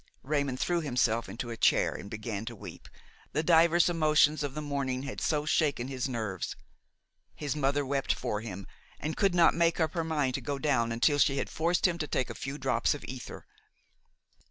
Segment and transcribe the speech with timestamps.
[0.23, 2.89] Raymon threw himself into a chair and began to weep,
[3.33, 6.55] the divers emotions of the morning had so shaken his nerves.
[7.35, 8.65] His mother wept for him
[8.99, 11.99] and could not make up her mind to go down until she had forced him
[11.99, 13.45] to take a few drops of ether.